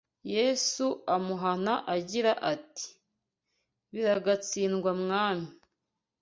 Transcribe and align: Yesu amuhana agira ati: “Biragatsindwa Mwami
Yesu 0.33 0.85
amuhana 1.15 1.73
agira 1.95 2.31
ati: 2.53 2.85
“Biragatsindwa 3.93 4.89
Mwami 5.01 5.49